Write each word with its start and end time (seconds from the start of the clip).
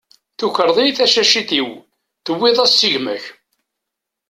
Tukreḍ-iyi 0.37 0.91
tacacit-iw, 0.97 1.69
tewwiḍ-as-tt 2.25 2.87
i 2.87 2.89
gma-k. 2.93 3.25